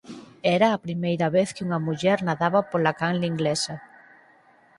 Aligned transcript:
Era 0.55 0.67
a 0.73 0.81
primeira 0.85 1.27
vez 1.35 1.49
que 1.55 1.63
unha 1.67 1.83
muller 1.85 2.17
nadaba 2.27 2.61
pola 2.71 2.97
canle 2.99 3.29
inglesa. 3.33 3.75